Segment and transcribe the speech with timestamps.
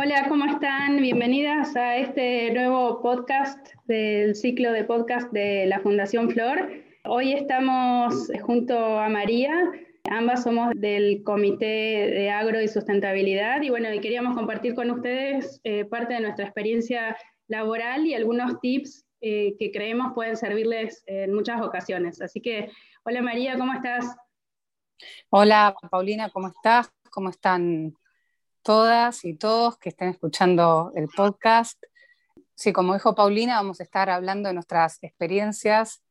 [0.00, 0.98] Hola, ¿cómo están?
[0.98, 6.70] Bienvenidas a este nuevo podcast del ciclo de podcast de la Fundación Flor.
[7.04, 9.72] Hoy estamos junto a María,
[10.08, 11.64] ambas somos del Comité
[12.12, 17.16] de Agro y Sustentabilidad y bueno, queríamos compartir con ustedes eh, parte de nuestra experiencia
[17.48, 22.22] laboral y algunos tips eh, que creemos pueden servirles en muchas ocasiones.
[22.22, 22.70] Así que,
[23.02, 24.14] hola María, ¿cómo estás?
[25.30, 26.88] Hola Paulina, ¿cómo estás?
[27.10, 27.96] ¿Cómo están
[28.68, 31.82] todas y todos que estén escuchando el podcast.
[32.54, 36.02] Sí, como dijo Paulina, vamos a estar hablando de nuestras experiencias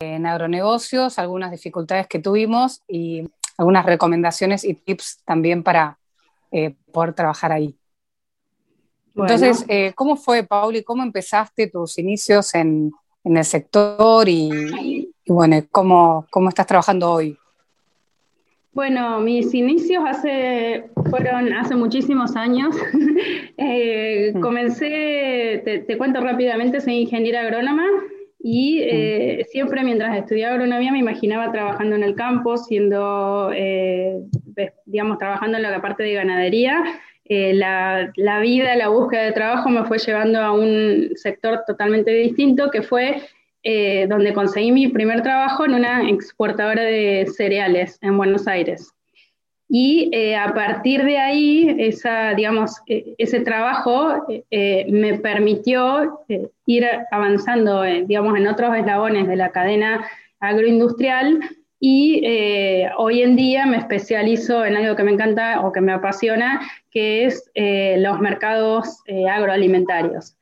[0.00, 6.00] en agronegocios, algunas dificultades que tuvimos y algunas recomendaciones y tips también para
[6.50, 7.78] eh, poder trabajar ahí.
[9.14, 10.82] Entonces, eh, ¿cómo fue, Pauli?
[10.82, 12.90] ¿Cómo empezaste tus inicios en,
[13.22, 17.38] el sector y, bueno, ¿cómo, cómo estás trabajando hoy?
[18.74, 22.76] Bueno, mis inicios hace, fueron hace muchísimos años.
[23.56, 24.40] Eh, mm.
[24.40, 27.86] comencé, te, cuento rápidamente, soy ingeniera agrónoma
[28.40, 34.18] y eh, siempre mientras estudiaba agronomía me imaginaba trabajando en el campo, siendo, eh,
[34.86, 36.82] digamos, trabajando en la parte de ganadería.
[37.26, 42.70] La, la, vida, la búsqueda de trabajo me fue llevando a un sector totalmente distinto
[42.72, 43.22] que fue
[43.66, 48.92] eh, donde conseguí mi primer trabajo en una exportadora de cereales en Buenos Aires.
[49.70, 56.20] Y eh, a partir de ahí, esa, digamos, e, ese trabajo eh, me permitió
[56.66, 60.06] ir avanzando, digamos, en otros eslabones de la cadena
[60.40, 61.40] agroindustrial
[61.80, 62.22] y
[62.98, 66.60] hoy en día me especializo en algo que me encanta o que me apasiona,
[66.90, 70.36] que es los mercados agroalimentarios.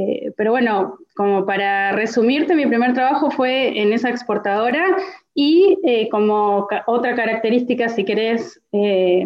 [0.00, 4.96] Eh, pero bueno, como para resumirte, mi primer trabajo fue en esa exportadora
[5.34, 9.24] y eh, como otra característica, si querés, eh,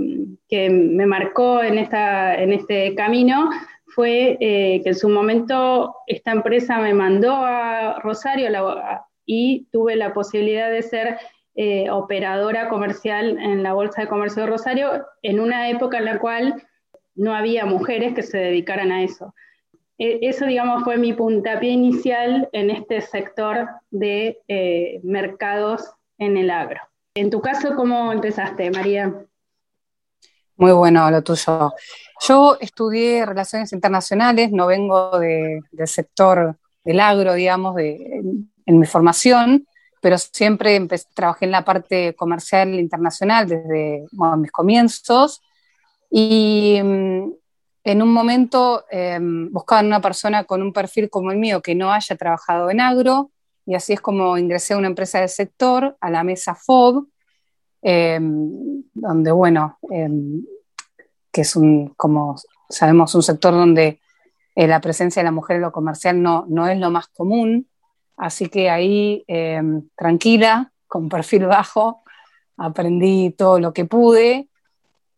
[0.49, 3.51] que me marcó en, esta, en este camino,
[3.95, 8.49] fue que en su momento esta empresa me mandó a Rosario
[9.27, 11.19] y tuve la posibilidad de ser
[11.91, 16.63] operadora comercial en la Bolsa de Comercio de Rosario en una época en la cual
[17.15, 19.35] no había mujeres que se dedicaran a eso.
[20.03, 26.51] E, eso, digamos, fue mi puntapié inicial en este sector de eh, mercados en el
[26.51, 26.81] agro.
[27.15, 29.15] En tu caso, ¿cómo empezaste, María?
[30.57, 31.73] Muy bueno lo tuyo.
[32.27, 39.69] Yo estudié Relaciones Internacionales, no vengo del sector del agro, digamos, en, mi formación,
[40.01, 40.85] pero siempre
[41.15, 44.05] trabajé en la parte comercial internacional desde
[44.37, 45.43] mis comienzos.
[46.11, 47.33] Y mm,
[47.85, 51.93] en un momento em, buscaban una persona con un perfil como el mío que no
[51.93, 53.31] haya trabajado en agro,
[53.67, 57.07] y así es como ingresé a una empresa del sector, a la mesa FOB,
[57.83, 60.45] em, donde, bueno, em,
[61.33, 62.37] que es un, como
[62.69, 64.01] sabemos, un sector donde
[64.55, 67.69] eh, la presencia de la mujer en lo comercial no, no es lo más común,
[68.17, 69.25] así que ahí,
[69.97, 72.03] tranquila, con perfil bajo,
[72.57, 74.51] aprendí todo lo que pude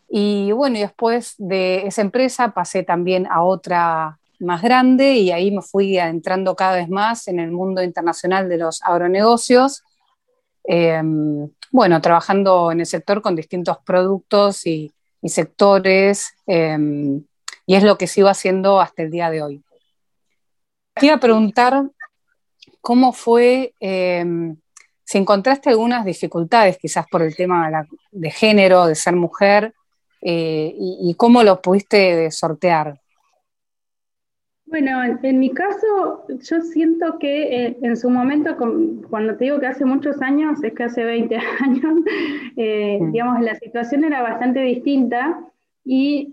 [0.09, 5.63] y bueno, después de esa empresa pasé también a otra más grande y ahí me
[5.63, 9.83] fui adentrando cada vez más en el mundo internacional de los agronegocios.
[10.65, 14.93] Em, bueno, trabajando en el sector con distintos productos y,
[15.25, 17.25] sectores, em,
[17.67, 19.63] y es lo que sigo haciendo hasta el día de hoy.
[20.95, 21.91] Te iba a preguntar
[22.83, 24.57] cómo fue, em,
[25.03, 29.73] si encontraste algunas dificultades, quizás por el tema de género, de ser mujer,
[30.27, 32.99] eh, y, cómo lo pudiste sortear.
[34.65, 38.57] Bueno, en, mi caso, yo siento que eh, en su momento,
[39.11, 41.99] cuando te digo que hace muchos años, es que hace 20 años,
[42.57, 43.13] eh, mm.
[43.13, 45.45] digamos, la situación era bastante distinta
[45.85, 46.33] y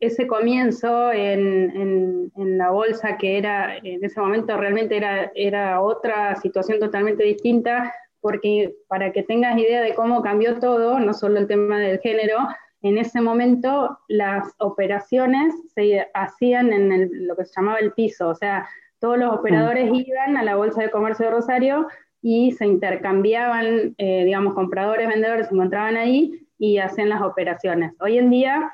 [0.00, 6.80] ese comienzo en, la bolsa, que era en ese momento realmente era, era otra situación
[6.80, 11.78] totalmente distinta, porque para que tengas idea de cómo cambió todo, no solo el tema
[11.78, 12.38] del género,
[12.84, 18.34] en ese momento las operaciones se hacían en lo que se llamaba el piso, o
[18.34, 18.68] sea,
[19.00, 19.94] todos los operadores mm.
[19.94, 21.86] iban a la Bolsa de Comercio de Rosario
[22.20, 27.92] y se intercambiaban, eh, digamos, compradores, vendedores se encontraban ahí y hacían las operaciones.
[28.00, 28.70] Hoy en día,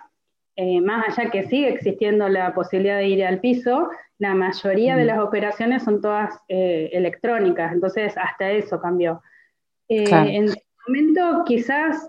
[0.57, 5.05] eh, más allá que sigue existiendo la posibilidad de ir al piso, la mayoría de
[5.05, 5.07] mm.
[5.07, 9.23] las operaciones son todas eh, electrónicas, entonces hasta eso cambió.
[9.89, 12.09] En ese momento quizás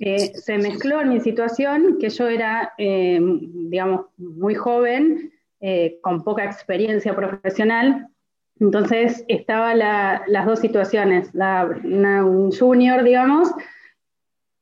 [0.00, 6.22] eh, se mezcló en mi situación que yo era, eh, digamos, muy joven, eh, con
[6.22, 8.06] poca experiencia profesional,
[8.60, 13.52] entonces estaba las dos situaciones, un junior, digamos,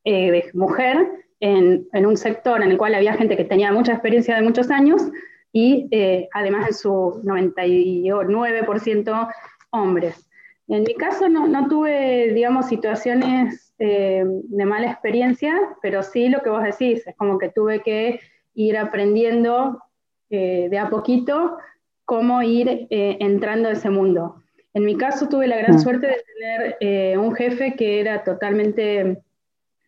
[0.04, 1.06] de mujer,
[1.40, 5.02] en, un sector en el cual había gente que tenía mucha experiencia de muchos años
[5.50, 5.88] y
[6.32, 9.28] además en su 99%
[9.70, 10.26] hombres.
[10.68, 16.50] En mi caso no, tuve, digamos, situaciones eh, de mala experiencia, pero sí lo que
[16.50, 18.20] vos decís, es como que tuve que
[18.54, 19.82] ir aprendiendo
[20.30, 21.58] eh, de a poquito
[22.04, 24.42] cómo ir entrando a ese mundo.
[24.74, 25.80] En mi caso tuve la gran mm.
[25.80, 26.22] suerte de
[26.78, 29.22] tener un jefe que era totalmente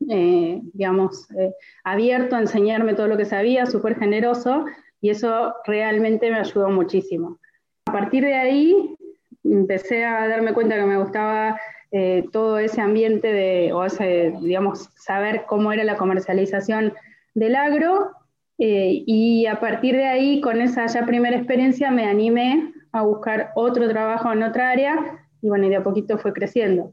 [0.08, 1.52] eh, digamos, eh,
[1.82, 4.64] abierto a enseñarme todo lo que sabía, súper generoso,
[5.00, 7.38] y eso realmente me ayudó muchísimo.
[7.87, 8.96] A partir de ahí
[9.43, 11.58] empecé a darme cuenta que me gustaba
[11.90, 16.93] eh, todo ese ambiente de, o ese, digamos, saber cómo era la comercialización
[17.35, 18.12] del agro,
[18.61, 23.88] y a partir de ahí, con esa ya primera experiencia, me animé a buscar otro
[23.88, 26.93] trabajo en otra área, y bueno, y de a poquito fue creciendo.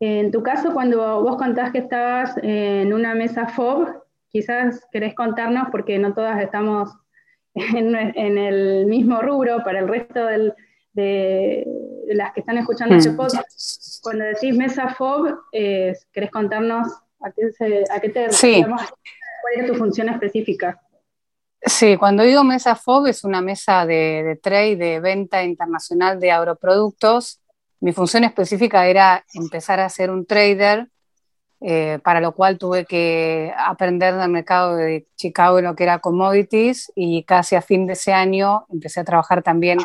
[0.00, 3.88] En tu caso, cuando vos contás que estabas en una mesa FOB,
[4.28, 6.90] quizás querés contarnos, porque no todas estamos
[7.54, 10.26] en, el mismo rubro, para el resto
[10.94, 11.66] de
[12.08, 13.16] las que están escuchando este mm.
[13.16, 16.88] podcast, cuando decís mesa FOB, eh, ¿querés contarnos
[17.20, 17.30] a
[18.00, 18.64] qué, te sí.
[18.64, 20.80] ¿Cuál es tu función específica?
[21.60, 26.30] Sí, cuando digo mesa FOB es una mesa de, de trade, de venta internacional de
[26.30, 27.40] agroproductos
[27.84, 30.88] mi función específica era empezar a ser un trader,
[31.60, 35.98] eh, para lo cual tuve que aprender del mercado de Chicago en lo que era
[35.98, 39.80] commodities y casi a fin de ese año empecé a trabajar también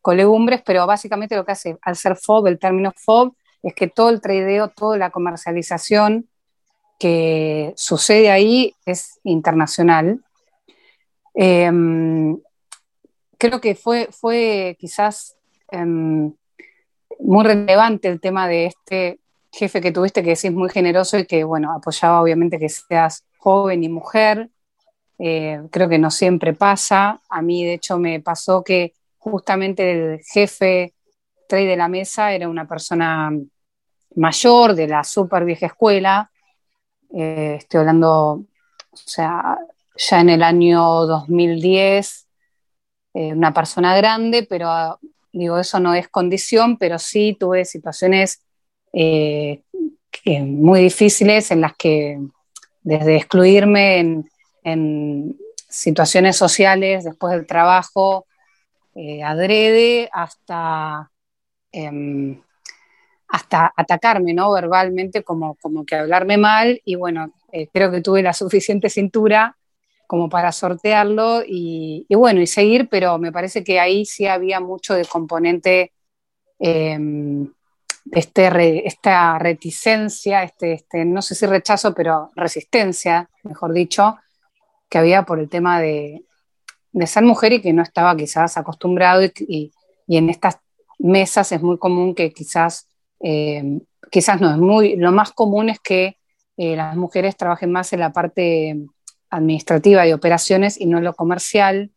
[0.00, 3.88] con legumbres, pero básicamente lo que hace al ser FOB, el término FOB, es que
[3.88, 6.28] todo el tradeo, toda la comercialización
[6.98, 10.22] que sucede ahí es internacional.
[11.34, 12.38] Em,
[13.38, 15.36] creo que fue, fue quizás
[15.70, 16.32] em,
[17.18, 19.20] muy relevante el tema de este
[19.52, 23.82] jefe que tuviste, que decís muy generoso y que, bueno, apoyaba obviamente que seas joven
[23.82, 24.50] y mujer.
[25.18, 27.20] Eh, creo que no siempre pasa.
[27.28, 30.94] A mí, de hecho, me pasó que justamente el jefe
[31.48, 33.30] trade de la mesa era una persona
[34.16, 36.30] mayor de la super vieja escuela.
[37.14, 38.44] Eh, estoy hablando,
[38.90, 39.58] o sea,
[39.96, 42.26] ya en el año 2010,
[43.14, 44.98] eh, una persona grande, pero
[45.32, 48.42] digo, eso no es condición, pero sí tuve situaciones
[48.92, 49.62] eh,
[50.24, 52.18] muy difíciles en las que
[52.82, 54.24] desde excluirme
[54.64, 55.36] en,
[55.68, 58.26] situaciones sociales después del trabajo,
[58.94, 61.10] eh, adrede, hasta,
[61.72, 62.42] em,
[63.28, 64.52] hasta atacarme ¿no?
[64.52, 69.56] verbalmente, como, como que hablarme mal, y bueno, eh, creo que tuve la suficiente cintura
[70.06, 74.94] como para sortearlo y, bueno, y seguir, pero me parece que ahí sí había mucho
[74.94, 75.92] de componente
[76.58, 77.52] em,
[78.10, 84.16] este esta reticencia, este, este, no sé si rechazo, pero resistencia, mejor dicho,
[84.88, 86.24] que había por el tema de,
[87.06, 89.72] ser mujer y que no estaba quizás acostumbrado y,
[90.08, 90.58] en estas
[90.98, 92.88] mesas es muy común que quizás,
[93.20, 96.18] em, quizás no, es muy, lo más común es que
[96.56, 98.76] eh, las mujeres trabajen más en la parte
[99.30, 101.90] administrativa y operaciones y no lo comercial.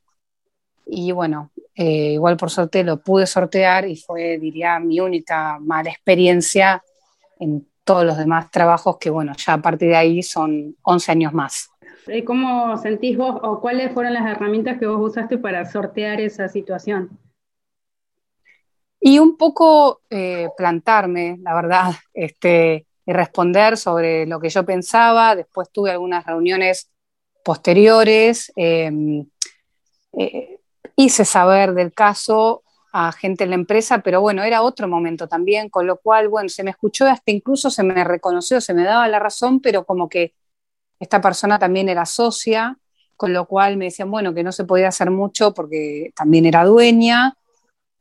[0.85, 5.89] Y bueno, eh, igual por suerte lo pude sortear y fue, diría, mi única mala
[5.89, 6.83] experiencia
[7.39, 11.33] en todos los demás trabajos que, bueno, ya a partir de ahí son 11 años
[11.33, 11.69] más.
[12.07, 16.49] ¿Y ¿Cómo sentís vos o cuáles fueron las herramientas que vos usaste para sortear esa
[16.49, 17.17] situación?
[18.99, 25.35] Y un poco eh, plantarme, la verdad, este, y responder sobre lo que yo pensaba.
[25.35, 26.89] Después tuve algunas reuniones
[27.43, 28.51] posteriores.
[28.55, 29.25] Em,
[30.13, 30.59] eh,
[30.95, 35.69] hice saber del caso a gente en la empresa, pero bueno, era otro momento también,
[35.69, 39.07] con lo cual, bueno, se me escuchó, hasta incluso se me reconoció, se me daba
[39.07, 40.33] la razón, pero como que
[41.03, 42.77] esta persona también era socia,
[43.15, 46.65] con lo cual me decían, bueno, que no se podía hacer mucho porque también era
[46.65, 47.35] dueña.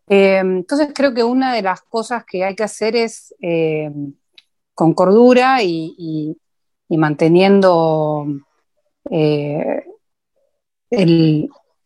[0.09, 4.15] Em, entonces creo que una de las cosas que hay que hacer es em,
[4.75, 6.37] con cordura y
[6.89, 8.27] manteniendo
[9.11, 9.85] eh,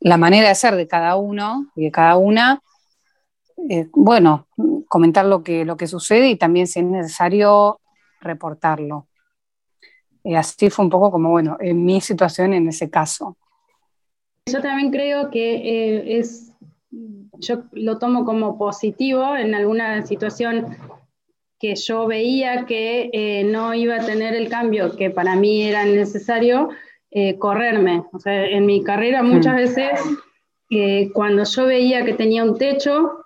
[0.00, 2.60] la manera de ser de cada uno y de cada una,
[3.68, 4.46] eh, bueno,
[4.88, 7.80] comentar lo que, lo que sucede y también si es necesario
[8.20, 9.06] reportarlo.
[10.26, 13.36] Y así fue un poco como, bueno, en mi situación en ese caso.
[14.46, 16.52] Yo también creo que eh, es,
[17.38, 20.76] yo lo tomo como positivo en alguna situación
[21.60, 26.70] que yo veía que no iba a tener el cambio que para mí era necesario,
[27.12, 28.02] eh, correrme.
[28.12, 29.56] O sea, en mi carrera muchas hmm.
[29.56, 30.00] veces,
[30.70, 33.24] eh, cuando yo veía que tenía un techo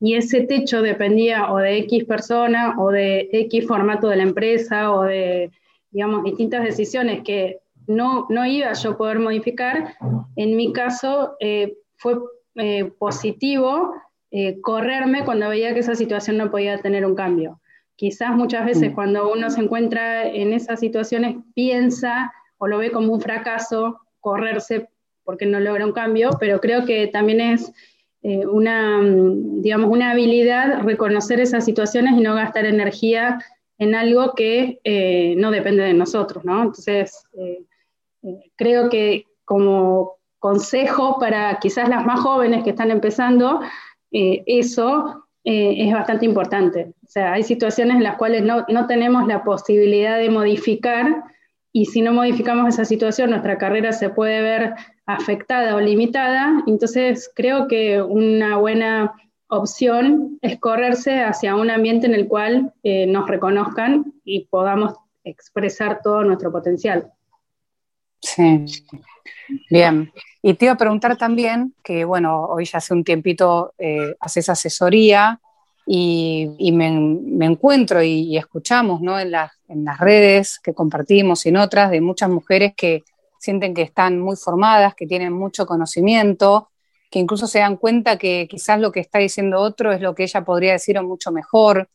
[0.00, 4.92] y ese techo dependía o de X persona o de X formato de la empresa
[4.92, 5.50] o de,
[5.90, 9.96] digamos, distintas decisiones que no, no iba yo a poder modificar,
[10.36, 12.18] en mi caso eh, fue
[12.54, 13.94] eh, positivo
[14.30, 17.60] eh, correrme cuando veía que esa situación no podía tener un cambio.
[17.96, 18.94] Quizás muchas veces mm.
[18.94, 24.88] cuando uno se encuentra en esas situaciones piensa o lo ve como un fracaso correrse
[25.24, 27.72] porque no logra un cambio, pero creo que también es
[28.22, 33.38] una, digamos, una habilidad reconocer esas situaciones y no gastar energía
[33.80, 34.78] en algo que
[35.36, 36.62] no depende de nosotros, ¿no?
[36.62, 37.24] Entonces,
[38.56, 43.60] creo que como consejo para quizás las más jóvenes que están empezando,
[44.10, 46.94] eh, eso eh, es bastante importante.
[47.04, 51.24] O sea, hay situaciones en las cuales no, tenemos la posibilidad de modificar
[51.72, 54.74] y si no modificamos esa situación, nuestra carrera se puede ver
[55.06, 56.64] afectada o limitada.
[56.66, 59.12] Entonces, creo que una buena
[59.50, 66.00] opción es correrse hacia un ambiente en el cual eh, nos reconozcan y podamos expresar
[66.02, 67.12] todo nuestro potencial.
[68.20, 68.64] Sí,
[69.70, 70.12] bien.
[70.42, 74.48] Y te iba a preguntar también, que bueno, hoy ya hace un tiempito eh, haces
[74.48, 75.40] asesoría
[75.86, 76.86] y, me,
[77.44, 79.18] encuentro y, escuchamos ¿no?
[79.18, 83.02] en, las, en las redes que compartimos y en otras de muchas mujeres que
[83.40, 86.68] sienten que están muy formadas, que tienen mucho conocimiento,
[87.10, 90.22] que incluso se dan cuenta que quizás lo que está diciendo otro es lo que
[90.22, 91.90] ella podría decir o mucho mejor,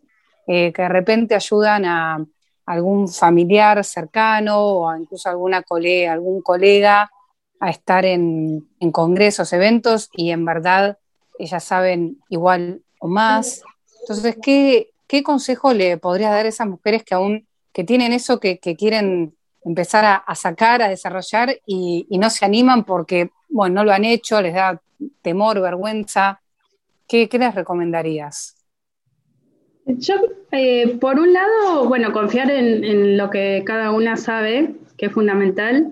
[0.48, 2.25] eh, que de repente ayudan a,
[2.65, 7.12] algún familiar cercano o incluso alguna colega, algún colega
[7.60, 10.98] a estar en, congresos, eventos y en verdad
[11.39, 13.62] ellas saben igual o más.
[14.01, 14.91] Entonces, ¿qué,
[15.24, 20.24] consejo le podrías dar a esas mujeres que aún que tienen eso que, quieren empezar
[20.25, 24.53] a, sacar, a desarrollar y, no se animan porque, bueno, no lo han hecho, les
[24.53, 24.79] da
[25.22, 26.39] temor, vergüenza?
[27.07, 28.55] ¿Qué, qué les recomendarías?
[29.86, 30.15] Yo,
[30.51, 35.91] eh, por un lado, bueno, confiar en, lo que cada una sabe, que es fundamental.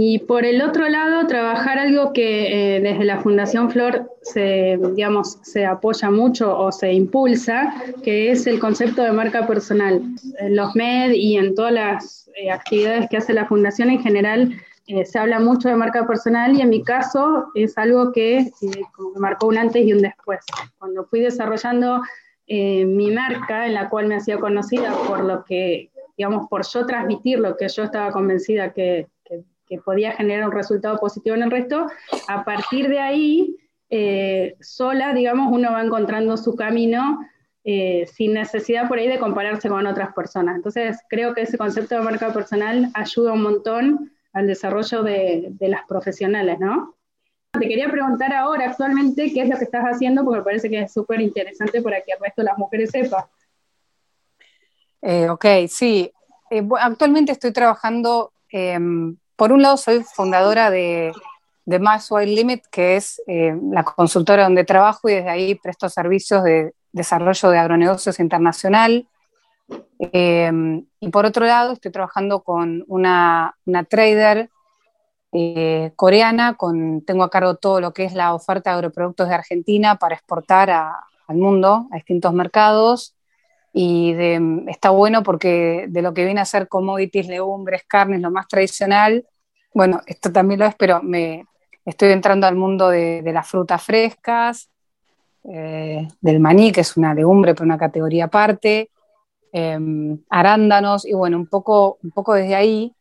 [0.00, 5.40] Y por el otro lado, trabajar algo que eh, desde la Fundación Flor se, digamos,
[5.42, 7.74] se apoya mucho o se impulsa,
[8.04, 10.00] que es el concepto de marca personal.
[10.38, 14.54] En los MED y en todas las eh, actividades que hace la Fundación en general,
[15.04, 18.50] se habla mucho de marca personal y en mi caso es algo que
[18.96, 20.38] como que marcó un antes y un después.
[20.78, 22.00] Cuando fui desarrollando
[22.46, 26.86] eh, mi marca, en la cual me hacía conocida por lo que, digamos, por yo
[26.86, 29.08] transmitir lo que yo estaba convencida que,
[29.84, 31.86] podía generar un resultado positivo en el resto,
[32.28, 33.56] a partir de ahí,
[33.90, 37.20] eh, sola, digamos, uno va encontrando su camino
[37.64, 40.56] eh, sin necesidad por ahí de compararse con otras personas.
[40.56, 45.68] Entonces, creo que ese concepto de marca personal ayuda un montón al desarrollo de, de
[45.68, 46.96] las profesionales, ¿no?
[47.52, 50.80] Te quería preguntar ahora, actualmente, qué es lo que estás haciendo, porque me parece que
[50.80, 53.28] es súper interesante para que el resto de las mujeres sepa.
[55.02, 56.12] Eh, ok, sí.
[56.50, 61.12] Eh, actualmente estoy trabajando, em, por un lado soy fundadora de,
[61.64, 65.88] de Mass Wild Limit, que es eh, la consultora donde trabajo y desde ahí presto
[65.88, 69.06] servicios de desarrollo de agronegocios internacional.
[70.00, 74.50] Em, y por otro lado, estoy trabajando con una, una trader
[75.30, 79.34] eh, coreana, con, tengo a cargo todo lo que es la oferta de agroproductos de
[79.36, 83.14] Argentina para exportar al mundo, a distintos mercados.
[83.72, 84.14] Y
[84.66, 89.24] está bueno porque de lo que viene a ser commodities, legumbres, carnes, lo más tradicional,
[89.74, 91.44] bueno, esto también lo es, pero me
[91.84, 94.70] estoy entrando al mundo de, las frutas frescas,
[95.44, 98.90] eh, del maní, que es una legumbre, pero una categoría aparte,
[99.52, 102.92] em, arándanos, y bueno, un poco, un poco desde ahí.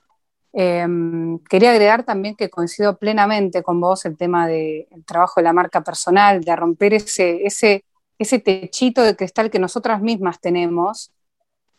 [0.53, 5.53] Em, quería agregar también que coincido plenamente con vos el tema del trabajo de la
[5.53, 7.83] marca personal, de romper ese, ese,
[8.17, 11.11] ese techito de cristal que nosotras mismas tenemos,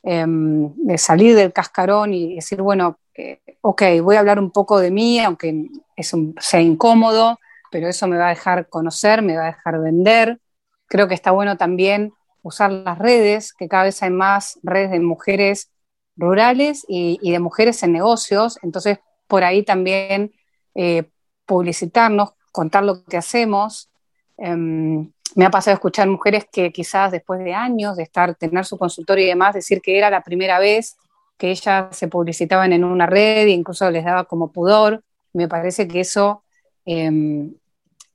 [0.02, 4.78] em, de salir del cascarón y decir, bueno, eh, ok, voy a hablar un poco
[4.78, 5.66] de mí, aunque
[5.96, 7.38] es sea incómodo,
[7.70, 10.40] pero eso me va a dejar conocer, me va a dejar vender.
[10.86, 15.00] Creo que está bueno también usar las redes, que cada vez hay más redes de
[15.00, 15.70] mujeres
[16.16, 20.32] rurales y, de mujeres en negocios, entonces por ahí también
[20.74, 21.10] eh,
[21.46, 23.90] publicitarnos, contar lo que hacemos.
[24.36, 28.78] Em, me ha pasado escuchar mujeres que quizás después de años de estar, tener su
[28.78, 30.96] consultorio y demás, decir que era la primera vez
[31.36, 35.04] que ellas se publicitaban en una red e incluso les daba como pudor.
[35.32, 36.42] Me parece que eso
[36.84, 37.54] em,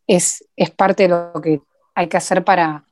[0.07, 1.61] es, es, parte de lo que
[1.95, 2.83] hay que hacer para,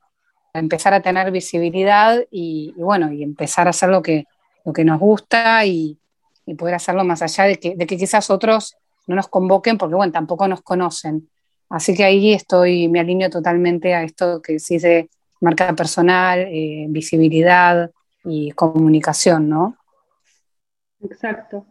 [0.54, 4.26] empezar a tener visibilidad y, bueno, y empezar a hacer lo que,
[4.66, 5.98] lo que nos gusta y,
[6.58, 8.76] poder hacerlo más allá de que, de que, quizás otros
[9.08, 11.30] no nos convoquen porque, bueno, tampoco nos conocen.
[11.72, 15.10] Así que ahí estoy, me alineo totalmente a esto que se dice
[15.40, 17.90] marca personal, eh, visibilidad
[18.24, 19.78] y comunicación, ¿no?
[21.04, 21.66] Exacto.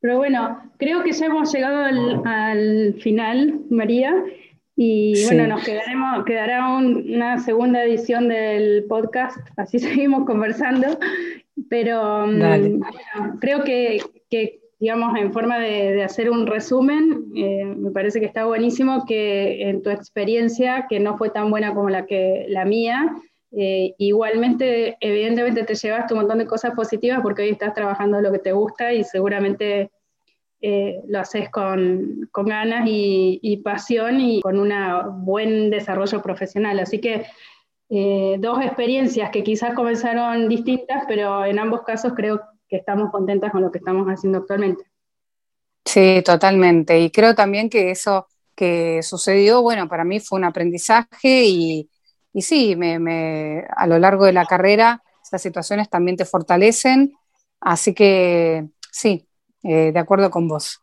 [0.00, 4.14] Pero bueno, creo que ya hemos llegado al, final, María,
[4.76, 10.98] y bueno, nos quedaremos, quedará una segunda edición del podcast, así seguimos conversando,
[11.70, 14.02] pero mm, creo que,
[14.84, 19.82] digamos, en forma de, hacer un resumen, eh, me parece que está buenísimo que en
[19.82, 23.16] tu experiencia, que no fue tan buena como la, que, la mía,
[23.52, 28.30] eh, igualmente, evidentemente te llevaste un montón de cosas positivas porque hoy estás trabajando lo
[28.30, 29.90] que te gusta y seguramente
[30.60, 34.70] eh, lo haces con, ganas y, pasión y con un
[35.24, 36.78] buen desarrollo profesional.
[36.78, 37.24] Así que
[37.88, 42.42] dos experiencias que quizás comenzaron distintas, pero en ambos casos creo
[42.74, 44.82] que estamos contentas con lo que estamos haciendo actualmente.
[45.84, 46.98] Sí, totalmente.
[46.98, 48.26] Y creo también que eso
[48.56, 51.88] que sucedió, bueno, para mí fue un aprendizaje y,
[52.32, 57.14] y sí, me, a lo largo de la carrera estas situaciones también te fortalecen,
[57.60, 59.28] así que sí,
[59.62, 60.80] eh, de acuerdo con vos.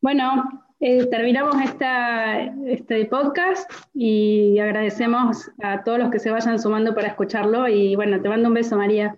[0.00, 0.44] Bueno,
[0.80, 7.08] eh, terminamos esta, este podcast y agradecemos a todos los que se vayan sumando para
[7.08, 9.14] escucharlo y bueno, te mando un beso María.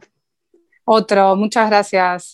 [0.87, 2.31] Otro, muchas gracias.